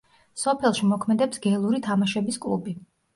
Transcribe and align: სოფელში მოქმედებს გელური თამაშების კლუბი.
სოფელში 0.43 0.87
მოქმედებს 0.91 1.41
გელური 1.43 1.81
თამაშების 1.89 2.41
კლუბი. 2.47 2.75